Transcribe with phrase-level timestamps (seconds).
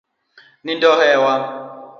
[0.63, 1.33] Nindo ohewa.